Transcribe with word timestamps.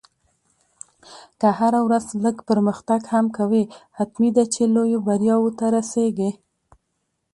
که 1.39 1.47
هره 1.59 1.79
ورځ 1.87 2.05
لږ 2.23 2.37
پرمختګ 2.49 3.01
هم 3.13 3.25
کوې، 3.37 3.63
حتمي 3.97 4.29
ده 4.35 4.43
چې 4.53 4.61
لویو 4.75 4.99
بریاوو 5.07 5.55
ته 5.59 5.65
رسېږې. 5.75 6.31